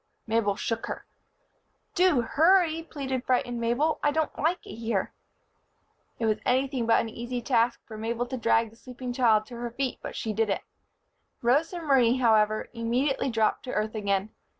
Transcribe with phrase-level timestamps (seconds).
[0.25, 1.05] Mabel shook her.
[1.93, 3.99] "Do hurry," pleaded frightened Mabel.
[4.01, 5.13] "I don't like it here."
[6.17, 9.57] It was anything but an easy task for Mabel to drag the sleeping child to
[9.57, 10.63] her feet, but she did it.
[11.43, 14.31] Rosa Marie, however, immediately dropped to earth again.